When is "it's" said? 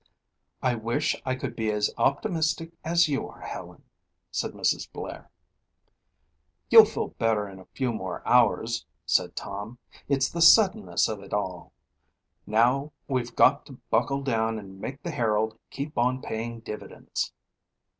10.09-10.27